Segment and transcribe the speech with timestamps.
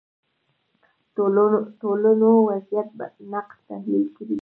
[1.81, 2.89] ټولنو وضعیت
[3.31, 4.37] نقد تحلیل کړي